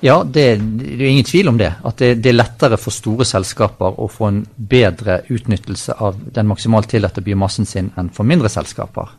Ja, 0.00 0.24
det, 0.24 0.56
det, 0.56 1.04
er 1.04 1.08
ingen 1.10 1.24
tvil 1.24 1.48
om 1.48 1.58
det. 1.58 1.72
At 1.84 1.98
det, 1.98 2.14
det, 2.24 2.30
er 2.32 2.38
lettere 2.38 2.76
for 2.80 2.92
store 2.92 3.24
selskaper 3.28 4.00
å 4.00 4.08
få 4.08 4.28
en 4.28 4.42
bedre 4.56 5.20
utnyttelse 5.28 5.96
av 6.00 6.20
den 6.34 6.48
maksimalt 6.48 6.88
tillatte 6.92 7.24
biomassen 7.24 7.68
sin 7.68 7.90
enn 8.00 8.08
for 8.12 8.28
mindre 8.28 8.48
selskaper. 8.52 9.12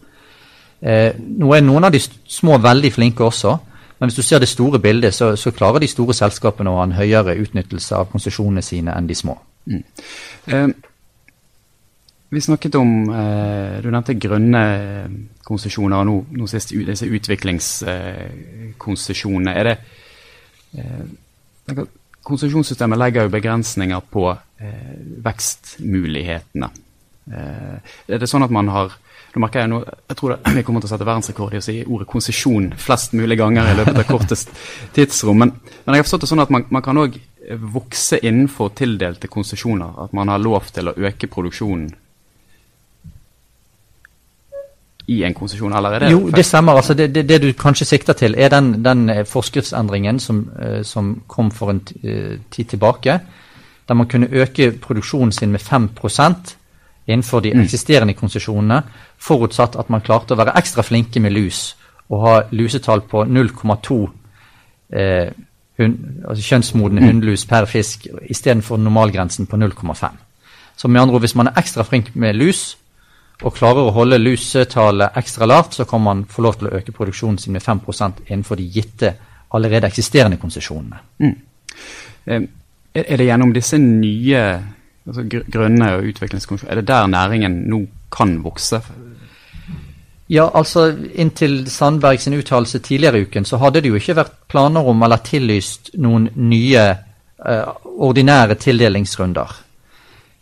Eh, 0.82 1.14
nå 1.18 1.54
er 1.54 1.62
noen 1.62 1.84
av 1.86 1.92
de 1.94 2.00
små 2.02 2.58
veldig 2.62 2.92
flinke 2.94 3.24
også, 3.24 3.60
Men 4.02 4.10
hvis 4.10 4.18
du 4.18 4.26
ser 4.26 4.42
det 4.42 4.50
store 4.50 4.82
bildet, 4.82 5.14
så, 5.14 5.38
så 5.38 5.54
klarer 5.54 5.78
de 5.80 5.88
store 5.88 6.14
selskapene 6.18 6.70
å 6.72 6.78
ha 6.80 6.84
en 6.88 6.96
høyere 6.98 7.36
utnyttelse 7.38 7.94
av 7.94 8.10
konsesjonene 8.10 8.62
sine 8.66 8.90
enn 8.98 9.06
de 9.06 9.14
små. 9.14 9.38
Mm. 9.70 9.84
Eh, 10.48 10.68
vi 12.32 12.42
snakket 12.42 12.76
om 12.80 13.12
eh, 13.14 13.82
Du 13.84 13.92
nevnte 13.92 14.14
grønne 14.18 14.64
konsesjoner, 15.46 15.98
og 16.02 16.26
nå, 16.34 16.48
sist 16.50 16.74
disse 16.74 17.06
utviklingskonsesjonene. 17.06 19.52
er 19.54 19.64
det 19.70 19.78
eh, 20.80 21.06
Konsesjonssystemet 22.22 23.00
legger 23.02 23.26
jo 23.26 23.34
begrensninger 23.34 24.02
på 24.14 24.30
eh, 24.62 24.94
vekstmulighetene. 25.26 26.70
Eh, 27.34 27.78
er 28.08 28.18
det 28.22 28.30
sånn 28.30 28.46
at 28.46 28.54
man 28.54 28.70
har 28.70 28.94
nå 29.32 29.42
merker 29.42 29.64
Jeg 29.64 29.72
nå, 29.72 29.82
jeg 30.12 30.18
tror 30.20 30.34
det, 30.34 30.54
vi 30.58 30.64
kommer 30.68 30.84
til 30.84 30.90
å 30.90 30.92
sette 30.92 31.08
verdensrekord 31.08 31.56
i 31.56 31.62
å 31.62 31.64
si 31.64 31.78
ordet 31.86 32.08
konsesjon 32.12 32.72
flest 32.80 33.14
mulig 33.16 33.38
ganger 33.40 33.72
i 33.72 33.76
løpet 33.80 34.02
av 34.04 34.08
kortest 34.10 34.54
tidsrom. 34.96 35.40
Men, 35.40 35.54
men, 35.56 35.96
jeg 35.96 36.04
har 36.04 36.08
forstått 36.08 36.26
det 36.26 36.32
sånn 36.34 36.44
at 36.44 36.54
man, 36.54 36.68
man 36.74 36.84
kan 36.86 37.00
òg 37.00 37.16
vokse 37.72 38.20
innenfor 38.22 38.74
tildelte 38.78 39.32
konsesjoner. 39.32 39.98
At 40.04 40.14
man 40.18 40.32
har 40.32 40.42
lov 40.42 40.72
til 40.76 40.92
å 40.92 40.96
øke 40.98 41.30
produksjonen 41.32 41.90
i 45.12 45.24
en 45.28 45.34
konsesjon, 45.36 45.74
eller 45.74 45.96
er 45.96 46.04
det 46.06 46.12
Jo, 46.12 46.22
det 46.30 46.46
stemmer. 46.46 46.78
Altså, 46.80 46.94
det, 46.94 47.10
det, 47.16 47.26
det, 47.28 47.40
du 47.42 47.52
kanskje 47.58 47.88
sikter 47.90 48.18
til, 48.18 48.36
er 48.38 48.52
den, 48.54 48.74
den 48.86 49.10
eh, 49.10 49.24
forskriftsendringen 49.28 50.20
som, 50.20 50.46
uh, 50.56 50.82
som, 50.88 51.16
kom 51.28 51.52
for 51.52 51.74
en 51.74 51.82
uh, 52.04 52.38
tid 52.52 52.70
tilbake, 52.76 53.20
der 53.88 53.98
man 53.98 54.08
kunne 54.08 54.30
øke 54.32 54.72
produksjonen 54.72 55.32
sin 55.32 55.52
med 55.52 55.60
5 55.60 55.90
innenfor 57.06 57.42
de 57.42 57.54
mm. 57.56 57.64
eksisterende 57.66 58.14
konsesjonene, 58.14 58.82
forutsatt 59.18 59.76
at 59.80 59.90
man 59.90 60.04
klarte 60.06 60.36
å 60.36 60.40
være 60.40 60.56
ekstra 60.60 60.84
flinke 60.86 61.22
med 61.24 61.34
lus 61.36 61.72
og 62.12 62.26
ha 62.26 62.34
lusetall 62.52 63.06
på 63.08 63.24
0,2 63.26 63.98
eh, 64.92 65.32
altså 65.82 66.44
kjønnsmodne 66.44 67.02
hunnlus 67.02 67.14
hundelus 67.14 67.46
per 67.50 67.66
fisk 67.66 68.08
istedenfor 68.30 68.78
normalgrensen 68.78 69.48
på 69.50 69.58
0,5. 69.58 70.20
Så 70.76 70.88
med 70.88 71.02
andre 71.02 71.16
ord, 71.16 71.22
hvis 71.22 71.36
man 71.36 71.48
er 71.48 71.60
ekstra 71.62 71.84
flink 71.84 72.16
med 72.16 72.36
lus 72.36 72.78
og 73.42 73.56
klarer 73.56 73.88
å 73.88 73.94
holde 73.96 74.20
lusetallet 74.22 75.18
ekstra 75.18 75.48
lavt, 75.50 75.74
så 75.80 75.86
kan 75.90 76.02
man 76.04 76.26
få 76.30 76.44
lov 76.46 76.60
til 76.60 76.70
å 76.70 76.76
øke 76.78 76.94
produksjonen 76.94 77.38
sin 77.38 77.54
med 77.54 77.62
5 77.62 77.82
innenfor 78.28 78.56
de 78.56 78.68
gitte, 78.70 79.14
allerede 79.54 79.88
eksisterende 79.88 80.38
konsesjonene. 80.38 81.00
Mm. 81.20 81.36
Eh, 82.26 82.42
er 82.94 83.18
det 83.18 83.26
gjennom 83.26 83.54
disse 83.54 83.78
nye 83.78 84.44
altså 85.08 85.26
grønne 85.30 85.94
og 85.98 86.12
utviklingskonsesjoner, 86.12 86.72
er 86.72 86.82
det 86.82 86.90
der 86.90 87.08
næringen 87.10 87.64
nå 87.70 87.86
kan 88.14 88.38
vokse? 88.44 88.82
Ja, 90.32 90.46
altså 90.56 90.88
Inntil 91.20 91.66
Sandberg 91.68 92.22
sin 92.24 92.38
uttalelse 92.38 92.80
tidligere 92.80 93.20
i 93.20 93.26
uken, 93.28 93.46
så 93.46 93.60
hadde 93.60 93.82
det 93.82 93.92
jo 93.92 94.00
ikke 94.00 94.16
vært 94.16 94.38
planer 94.52 94.88
om 94.88 95.04
eller 95.04 95.20
tillyst 95.28 95.92
noen 96.00 96.30
nye 96.36 96.86
eh, 96.88 97.74
ordinære 97.84 98.56
tildelingsrunder. 98.56 99.58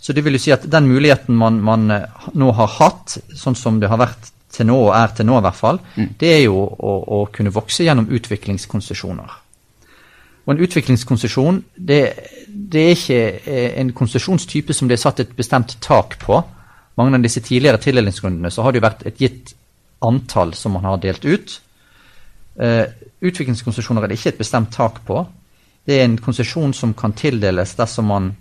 Så 0.02 0.14
det 0.14 0.24
vil 0.24 0.38
jo 0.38 0.44
si 0.44 0.54
at 0.56 0.68
den 0.72 0.88
muligheten 0.88 1.36
man, 1.36 1.58
man 1.60 1.90
uh, 1.92 2.28
nå 2.40 2.54
har 2.56 2.70
hatt, 2.78 3.18
sånn 3.36 3.58
som 3.58 3.82
det 3.82 3.90
har 3.92 4.00
vært 4.00 4.30
til 4.54 4.70
nå, 4.70 4.78
og 4.88 4.94
er 4.96 5.12
til 5.16 5.28
nå 5.28 5.40
i 5.40 5.44
hvert 5.44 5.58
fall, 5.58 5.82
mm. 5.96 6.14
det 6.22 6.30
er 6.38 6.44
jo 6.46 6.62
å, 6.64 6.94
å, 7.04 7.20
kunne 7.34 7.52
vokse 7.54 7.84
gjennom 7.84 8.08
utviklingskonsesjoner. 8.16 9.36
Og 10.50 10.56
en 10.56 10.64
utviklingskonsesjon 10.66 11.60
det, 11.78 12.00
det, 12.50 12.82
er 12.82 12.96
ikke 12.96 13.18
eh, 13.46 13.76
en 13.78 13.92
konsesjonstype 13.94 14.74
som 14.74 14.90
det 14.90 14.98
er 14.98 15.04
satt 15.04 15.22
et 15.22 15.36
bestemt 15.38 15.76
tak 15.86 16.16
på. 16.24 16.40
Mange 16.98 17.20
av 17.20 17.22
disse 17.22 17.44
tidligere 17.46 17.78
tildelingsrundene 17.84 18.50
så 18.50 18.66
har 18.66 18.74
det 18.74 18.82
jo 18.82 18.88
vært 18.88 19.06
et 19.06 19.22
gitt 19.22 19.54
antall 20.02 20.56
som 20.58 20.74
man 20.74 20.88
har 20.90 20.98
delt 21.04 21.28
ut. 21.28 21.54
Uh, 22.60 22.90
utviklingskonsesjoner 23.22 24.04
er 24.04 24.12
det 24.12 24.18
ikke 24.18 24.34
et 24.34 24.42
bestemt 24.42 24.74
tak 24.74 25.04
på. 25.06 25.22
Det 25.86 26.00
er 26.00 26.08
en 26.08 26.18
konsesjon 26.18 26.74
som 26.74 26.96
kan 26.98 27.14
tildeles 27.14 27.76
dersom 27.78 28.10
man 28.10 28.34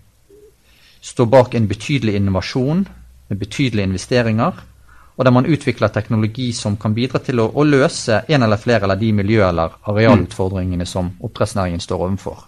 står 1.05 1.29
bak 1.31 1.55
en 1.55 1.69
betydelig 1.69 2.17
innovasjon 2.19 2.87
med 3.29 3.39
betydelige 3.39 3.91
investeringer, 3.91 4.57
og 5.19 5.25
der 5.25 5.35
man 5.35 5.47
utvikler 5.51 5.91
teknologi 5.91 6.53
som 6.55 6.77
kan 6.79 6.95
bidra 6.95 7.19
til 7.19 7.41
å, 7.43 7.49
å 7.51 7.65
løse 7.67 8.21
en 8.29 8.43
eller 8.47 8.61
flere 8.63 8.87
av 8.87 8.99
de 9.01 9.11
miljø- 9.13 9.49
eller 9.49 9.75
arealutfordringene 9.91 10.87
som 10.87 11.11
oppdrettsnæringen 11.27 11.83
står 11.83 12.05
overfor. 12.07 12.45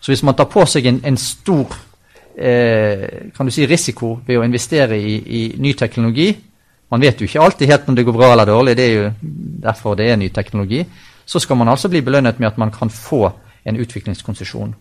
Så 0.00 0.12
hvis 0.12 0.22
man 0.22 0.36
tar 0.36 0.50
på 0.52 0.66
seg 0.68 0.86
en, 0.86 1.00
en 1.08 1.16
stor 1.16 1.72
eh, 2.36 3.32
kan 3.34 3.48
du 3.48 3.54
si, 3.54 3.64
risiko 3.66 4.18
ved 4.26 4.36
å 4.36 4.44
investere 4.44 5.00
i, 5.00 5.16
i 5.16 5.42
ny 5.56 5.72
teknologi, 5.72 6.28
man 6.92 7.00
vet 7.00 7.20
jo 7.20 7.28
ikke 7.28 7.40
alltid 7.40 7.72
helt 7.72 7.88
om 7.88 7.96
det 7.96 8.04
går 8.04 8.16
bra 8.20 8.32
eller 8.32 8.52
dårlig, 8.52 8.76
det 8.76 8.84
er 8.84 8.94
jo 8.94 9.08
derfor 9.64 9.96
det 9.96 10.10
er 10.12 10.20
ny 10.20 10.28
teknologi. 10.28 10.84
Så 11.24 11.40
skal 11.40 11.56
man 11.56 11.72
altså 11.72 11.88
bli 11.88 12.04
belønnet 12.04 12.38
med 12.38 12.52
at 12.52 12.60
man 12.60 12.70
kan 12.72 12.92
få 12.92 13.30
en 13.64 13.80
utviklingskonsesjon. 13.80 14.74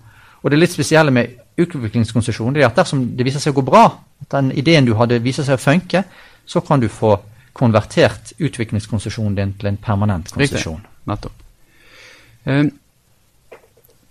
Og 0.44 0.52
det 0.52 0.60
litt 0.60 0.76
spesielle 0.76 1.12
med 1.12 1.40
utviklingskonsesjon 1.60 2.56
er 2.56 2.68
at 2.68 2.78
dersom 2.78 3.04
det 3.18 3.26
viser 3.26 3.44
seg 3.44 3.56
å 3.56 3.62
gå 3.62 3.66
bra, 3.68 3.88
at 4.22 4.32
den 4.36 4.52
ideen 4.56 4.86
du 4.86 4.94
hadde 5.00 5.24
viser 5.24 5.48
seg 5.48 5.58
å 5.58 5.64
funke, 5.64 6.04
så 6.48 6.62
kan 6.64 6.82
du 6.82 6.88
få 6.92 7.18
konvertert 7.58 8.34
utviklingskonsesjonen 8.38 9.36
din 9.36 9.54
til 9.60 9.72
en 9.72 9.80
permanent 9.82 10.30
konsesjon. 10.32 10.84
Nettopp. 11.10 11.46
Eh, 12.48 12.68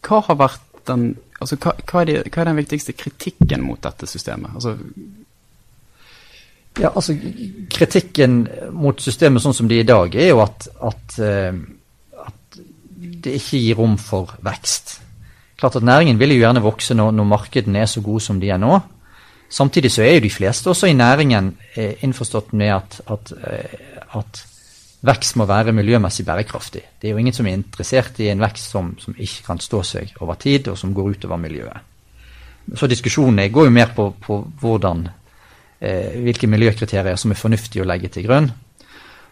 hva 0.07 0.23
har 0.29 0.39
vært 0.39 0.67
den 0.87 1.15
altså, 1.41 1.59
hva, 1.61 1.75
hva, 1.83 2.03
er 2.03 2.11
de, 2.11 2.17
hva, 2.27 2.43
er 2.43 2.51
den 2.51 2.61
viktigste 2.61 2.95
kritikken 2.99 3.65
mot 3.65 3.81
dette 3.83 4.09
systemet? 4.11 4.55
Altså, 4.55 4.77
ja, 6.77 6.91
altså 6.91 7.17
Kritikken 7.73 8.43
mot 8.77 9.01
systemet 9.01 9.41
sånn 9.43 9.57
som 9.57 9.69
det 9.71 9.81
er 9.81 9.87
i 9.87 9.89
dag, 9.89 10.19
er 10.21 10.29
jo 10.35 10.43
at, 10.45 10.69
at, 10.91 11.17
uh, 11.23 12.27
at 12.27 12.59
det 13.25 13.39
ikke 13.39 13.63
gir 13.63 13.81
rom 13.81 13.97
for 14.01 14.35
vekst. 14.45 14.99
Klart 15.57 15.79
at 15.81 15.87
Næringen 15.89 16.21
vil 16.21 16.35
jo 16.35 16.43
gjerne 16.43 16.65
vokse 16.65 16.97
når, 16.99 17.15
når 17.17 17.31
markedene 17.31 17.81
er 17.81 17.89
så 17.89 18.03
gode 18.05 18.21
som 18.27 18.43
de 18.43 18.53
er 18.53 18.61
nå. 18.61 18.75
Samtidig 19.57 19.91
så 19.95 20.05
er 20.05 20.19
jo 20.19 20.27
de 20.27 20.33
fleste 20.33 20.69
også 20.69 20.91
i 20.91 20.97
næringen 20.97 21.55
eh, 21.77 22.03
innforstått 22.05 22.53
med 22.53 22.75
at, 22.75 23.01
at, 23.09 23.33
eh, 23.33 24.01
at, 24.19 24.43
vekst 25.07 25.37
må 25.39 25.47
være 25.49 25.73
miljømessig 25.77 26.27
bærekraftig. 26.27 26.83
Det 27.01 27.09
er 27.09 27.15
jo 27.15 27.21
ingen 27.23 27.35
som 27.37 27.47
er 27.47 27.55
interessert 27.57 28.19
i 28.21 28.29
en 28.33 28.43
vekst 28.43 28.73
som, 28.75 28.91
som 29.01 29.15
ikke 29.17 29.45
kan 29.47 29.61
stå 29.63 29.83
seg 29.87 30.17
over 30.21 30.37
tid, 30.41 30.69
og 30.73 30.77
som 30.81 30.93
går 30.97 31.15
utover 31.15 31.41
miljøet. 31.41 31.95
Så 32.75 32.89
diskusjonene 32.91 33.47
går 33.55 33.69
jo 33.69 33.75
mer 33.77 33.93
på, 33.95 34.09
på 34.21 34.41
hvordan 34.61 35.07
eh, 35.07 36.19
hvilke 36.27 36.51
miljøkriterier 36.51 37.17
som 37.21 37.33
er 37.33 37.41
fornuftig 37.41 37.85
å 37.85 37.89
legge 37.89 38.11
til 38.13 38.27
grunn. 38.27 38.51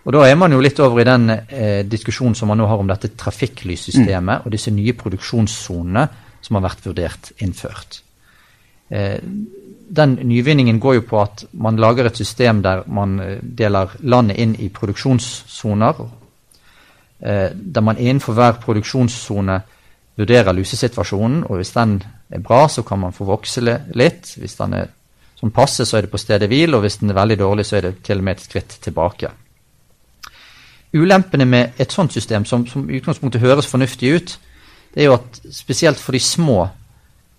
Og 0.04 0.12
Da 0.12 0.25
er 0.28 0.37
man 0.37 0.52
jo 0.52 0.62
litt 0.62 0.81
over 0.85 1.00
i 1.00 1.09
den 1.09 1.31
eh, 1.33 1.83
diskusjonen 1.88 2.37
som 2.38 2.52
man 2.52 2.61
nå 2.61 2.69
har 2.71 2.81
om 2.81 2.88
dette 2.88 3.12
trafikklyssystemet 3.19 4.40
mm. 4.40 4.45
og 4.45 4.52
disse 4.52 4.73
nye 4.73 4.97
produksjonssonene 5.00 6.09
som 6.45 6.61
har 6.61 6.66
vært 6.69 6.87
vurdert 6.87 7.33
innført. 7.45 8.04
Eh, 8.95 9.19
den 9.97 10.19
nyvinningen 10.23 10.81
går 10.81 10.95
jo 10.95 11.05
på 11.09 11.21
at 11.23 11.45
man 11.53 11.77
lager 11.77 12.07
et 12.07 12.17
system 12.17 12.63
der 12.63 12.85
man 12.87 13.19
eh, 13.21 13.39
deler 13.43 13.97
landet 14.01 14.39
inn 14.39 14.55
i 14.59 14.69
produksjonssoner. 14.69 16.03
Eh, 17.21 17.51
der 17.55 17.81
man 17.81 17.99
innenfor 17.99 18.33
hver 18.39 18.61
produksjonssone 18.63 19.61
vurderer 20.17 20.55
lusesituasjonen, 20.55 21.45
og 21.45 21.59
hvis 21.59 21.75
den 21.75 22.03
er 22.31 22.43
bra, 22.43 22.69
så 22.69 22.83
kan 22.83 22.99
man 22.99 23.13
få 23.13 23.27
vokse 23.27 23.61
litt. 23.95 24.37
Hvis 24.39 24.55
den 24.61 24.75
er 24.79 24.93
som 25.41 25.51
passe, 25.51 25.85
så 25.85 25.97
er 25.97 26.07
det 26.07 26.11
på 26.13 26.21
stedet 26.23 26.49
hvil, 26.49 26.75
og 26.75 26.85
hvis 26.85 27.01
den 27.01 27.11
er 27.11 27.19
veldig 27.19 27.39
dårlig, 27.39 27.67
så 27.67 27.77
er 27.77 27.89
det 27.89 27.97
til 28.07 28.23
og 28.23 28.25
med 28.25 28.37
et 28.37 28.45
skritt 28.47 28.79
tilbake. 28.81 29.31
Ulempene 30.95 31.45
med 31.45 31.81
et 31.83 31.93
sånt 31.93 32.13
system, 32.13 32.45
som, 32.45 32.67
som 32.67 32.87
i 32.89 33.01
utgangspunktet 33.01 33.43
høres 33.43 33.67
fornuftig 33.67 34.15
ut, 34.15 34.39
det 34.95 35.03
er 35.03 35.11
jo 35.11 35.17
at 35.19 35.41
spesielt 35.51 35.99
for 35.99 36.15
de 36.15 36.21
små 36.23 36.69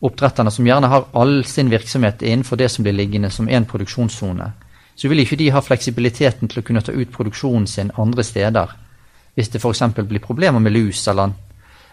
oppdretterne, 0.05 0.51
som 0.51 0.67
gjerne 0.67 0.89
har 0.91 1.07
all 1.13 1.39
sin 1.45 1.71
virksomhet 1.71 2.21
innenfor 2.21 2.59
det 2.61 2.69
som 2.71 2.85
blir 2.85 2.95
liggende 2.95 3.31
som 3.33 3.49
én 3.49 3.67
produksjonssone, 3.69 4.51
så 4.95 5.11
vil 5.11 5.23
ikke 5.23 5.39
de 5.39 5.51
ha 5.51 5.61
fleksibiliteten 5.61 6.49
til 6.51 6.61
å 6.61 6.65
kunne 6.65 6.83
ta 6.85 6.95
ut 6.95 7.11
produksjonen 7.11 7.67
sin 7.67 7.91
andre 7.99 8.23
steder. 8.23 8.75
Hvis 9.35 9.51
det 9.51 9.59
f.eks. 9.59 9.83
blir 9.97 10.23
problemer 10.23 10.63
med 10.63 10.71
lus 10.71 11.07
eller, 11.11 11.33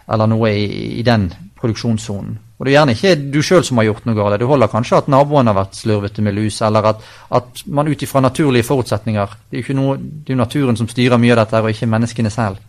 eller 0.07 0.31
noe 0.31 0.52
i, 0.54 0.66
i 1.00 1.02
den 1.07 1.31
produksjonssonen. 1.59 2.38
Og 2.59 2.66
det 2.66 2.71
er 2.71 2.76
gjerne 2.76 2.95
ikke 2.95 3.14
du 3.35 3.40
sjøl 3.42 3.64
som 3.66 3.81
har 3.81 3.88
gjort 3.88 4.04
noe 4.07 4.14
galt. 4.14 4.37
Det 4.38 4.47
holder 4.47 4.71
kanskje 4.71 5.00
at 5.00 5.09
naboen 5.11 5.50
har 5.50 5.57
vært 5.57 5.81
slurvete 5.81 6.23
med 6.23 6.37
lus, 6.37 6.61
eller 6.62 6.92
at, 6.92 7.00
at 7.35 7.64
man 7.66 7.90
ut 7.90 8.04
ifra 8.07 8.23
naturlige 8.23 8.69
forutsetninger 8.69 9.35
Det 9.50 9.59
er 9.59 9.71
jo 9.73 9.75
noe, 9.81 9.97
det 9.99 10.35
er 10.35 10.38
naturen 10.38 10.78
som 10.78 10.87
styrer 10.87 11.19
mye 11.19 11.35
av 11.35 11.42
dette, 11.42 11.59
og 11.59 11.75
ikke 11.75 11.90
menneskene 11.90 12.31
selv. 12.31 12.62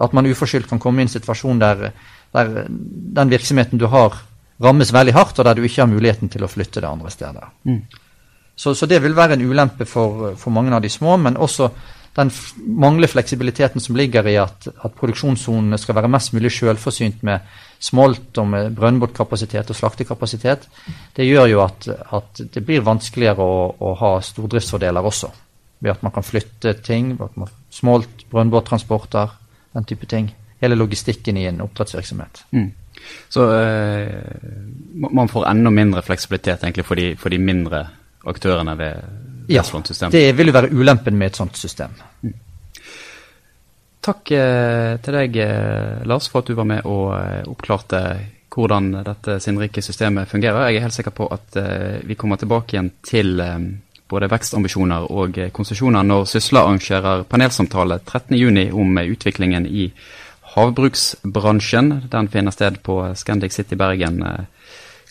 At 0.00 0.14
man 0.16 0.28
uforskyldt 0.30 0.70
kan 0.70 0.80
komme 0.80 1.02
i 1.02 1.04
en 1.04 1.12
situasjon 1.12 1.60
der, 1.60 1.90
der 2.32 2.54
den 3.20 3.34
virksomheten 3.34 3.80
du 3.80 3.84
har, 3.92 4.16
rammes 4.62 4.92
veldig 4.92 5.14
hardt, 5.14 5.38
og 5.38 5.46
der 5.46 5.58
du 5.58 5.64
ikke 5.66 5.84
har 5.84 5.90
muligheten 5.90 6.30
til 6.32 6.44
å 6.44 6.50
flytte 6.50 6.82
det 6.82 6.90
andre 6.90 7.12
steder. 7.14 7.52
Mm. 7.68 7.82
Så, 8.58 8.74
så, 8.74 8.88
det 8.90 8.98
vil 9.04 9.14
være 9.14 9.36
en 9.38 9.44
ulempe 9.46 9.86
for, 9.86 10.32
for 10.38 10.50
mange 10.50 10.74
av 10.74 10.82
de 10.82 10.90
små, 10.90 11.14
men 11.22 11.38
også 11.38 11.70
den 12.18 12.32
manglende 12.66 13.06
fleksibiliteten 13.06 13.80
som 13.80 13.96
ligger 13.96 14.26
i 14.26 14.34
at, 14.42 14.66
at 14.66 14.94
produksjonssonene 14.98 15.78
skal 15.78 15.94
være 15.94 16.10
mest 16.10 16.32
mulig 16.34 16.50
selvforsynt 16.56 17.22
med 17.26 17.44
smolt 17.78 18.40
og 18.42 18.48
med 18.50 18.72
brønnbåtkapasitet 18.74 19.70
og 19.70 19.78
slaktekapasitet, 19.78 20.66
det 21.14 21.28
gjør 21.28 21.46
jo 21.52 21.60
at, 21.62 21.86
at 22.18 22.42
det 22.54 22.64
blir 22.66 22.82
vanskeligere 22.86 23.44
å, 23.44 23.60
å, 23.78 23.92
ha 24.00 24.16
stordriftsfordeler 24.24 25.06
også. 25.06 25.30
Ved 25.78 25.94
at 25.94 26.02
man 26.02 26.14
kan 26.16 26.26
flytte 26.26 26.74
ting, 26.82 27.14
at 27.22 27.38
man, 27.38 27.54
smolt, 27.70 28.26
brønnbåttransporter, 28.32 29.38
den 29.78 29.86
type 29.86 30.10
ting, 30.10 30.32
hele 30.58 30.74
logistikken 30.74 31.38
i 31.38 31.46
en 31.46 31.62
oppdrettsvirksomhet. 31.62 32.42
Mm. 32.50 32.72
Så 33.30 33.44
uh, 33.46 34.37
man 34.98 35.28
får 35.28 35.46
enda 35.50 35.70
mindre 35.70 36.02
fleksibilitet 36.02 36.64
egentlig 36.64 36.86
for 36.86 36.98
de, 36.98 37.12
for 37.16 37.32
de 37.32 37.38
mindre 37.38 37.84
aktørene 38.28 38.74
ved, 38.78 39.08
ved 39.46 39.56
ja, 39.56 39.62
systemet? 39.62 40.12
det 40.12 40.32
vil 40.36 40.50
jo 40.50 40.56
være 40.56 40.72
ulempen 40.74 41.18
med 41.18 41.32
et 41.32 41.40
sånt 41.40 41.56
system. 41.56 41.94
Mm. 42.22 42.34
Takk 44.08 44.32
uh, 44.32 44.96
til 45.04 45.18
deg, 45.18 45.38
Lars, 46.08 46.28
for 46.32 46.42
at 46.42 46.50
du 46.50 46.56
var 46.58 46.68
med 46.68 46.86
og 46.88 47.12
oppklarte 47.50 48.02
hvordan 48.58 48.90
dette 49.06 49.36
sinnrike 49.44 49.82
systemet 49.84 50.30
fungerer. 50.30 50.68
Jeg 50.68 50.80
er 50.80 50.86
helt 50.88 50.96
sikker 50.96 51.14
på 51.14 51.28
at 51.30 51.58
vi 52.08 52.16
kommer 52.18 52.40
tilbake 52.40 52.74
igjen 52.74 52.88
til 53.06 53.36
både 54.10 54.30
vekstambisjoner 54.32 55.04
og 55.14 55.36
konsesjoner 55.54 56.06
når 56.06 56.24
Sysla 56.26 56.64
arrangerer 56.64 57.22
panelsamtale 57.28 58.00
13.6 58.08 58.72
om 58.74 58.98
utviklingen 59.04 59.68
i 59.68 59.92
havbruksbransjen. 60.54 61.92
Den 62.10 62.28
finner 62.28 62.54
sted 62.54 62.80
på 62.82 63.00
Scandic 63.14 63.54
City 63.54 63.76
Bergen 63.76 64.22
eh, 64.22 64.46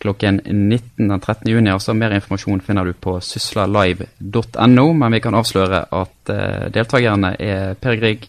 klokken 0.01 0.41
19 0.45 1.07
den 1.09 1.19
13. 1.19 1.49
juni. 1.51 1.71
Altså, 1.73 1.95
mer 1.97 2.15
informasjon 2.15 2.61
finner 2.65 2.87
du 2.87 2.93
på 2.93 3.17
syslalive.no, 3.23 4.85
men 4.93 5.15
vi 5.15 5.21
kan 5.23 5.37
avsløre 5.37 5.85
at 5.91 6.33
uh, 6.33 6.67
deltakerne 6.73 7.35
er 7.39 7.77
Per 7.81 7.99
Grieg 7.99 8.27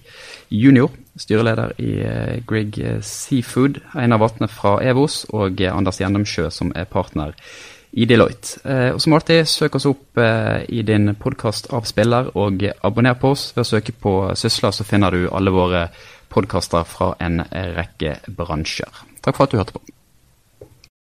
junior, 0.51 0.93
styreleder 1.19 1.75
i 1.83 1.95
uh, 2.03 2.37
Grieg 2.49 2.79
Seafood, 3.05 3.83
Einar 3.99 4.23
Vatne 4.23 4.49
fra 4.53 4.79
Evos 4.85 5.25
og 5.33 5.61
uh, 5.61 5.73
Anders 5.75 6.01
Gjennomsjø, 6.01 6.49
som 6.55 6.73
er 6.77 6.89
partner 6.91 7.37
i 7.91 8.05
Deloitte. 8.05 8.61
Eh, 8.69 8.91
og 8.95 9.03
som 9.03 9.17
alltid, 9.17 9.45
søk 9.49 9.79
oss 9.79 9.89
opp 9.89 10.21
eh, 10.21 10.65
i 10.69 10.85
din 10.87 11.15
podkastavspiller 11.19 12.33
og 12.39 12.65
abonner 12.85 13.19
på 13.21 13.33
oss. 13.35 13.51
Ved 13.57 13.65
å 13.65 13.71
søke 13.73 13.95
på 13.97 14.15
Sysla 14.39 14.73
så 14.75 14.87
finner 14.89 15.15
du 15.15 15.29
alle 15.33 15.55
våre 15.55 15.89
podkaster 16.29 16.85
fra 16.89 17.15
en 17.25 17.41
rekke 17.51 18.19
bransjer. 18.29 19.07
Takk 19.25 19.39
for 19.39 19.49
at 19.49 19.55
du 19.55 19.63
hørte 19.63 19.79
på. 19.79 19.98